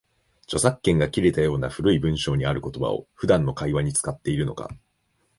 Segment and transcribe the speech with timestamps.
[0.47, 4.71] 著作権が切れたような古い文章にある言葉を、普段の会話に使っているのか